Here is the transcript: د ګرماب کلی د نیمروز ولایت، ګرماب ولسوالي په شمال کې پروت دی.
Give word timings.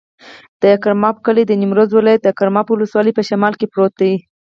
د 0.61 0.63
ګرماب 0.83 1.15
کلی 1.25 1.43
د 1.47 1.51
نیمروز 1.61 1.89
ولایت، 1.97 2.21
ګرماب 2.39 2.67
ولسوالي 2.69 3.11
په 3.15 3.23
شمال 3.29 3.53
کې 3.59 3.69
پروت 3.73 3.93
دی. 4.01 4.13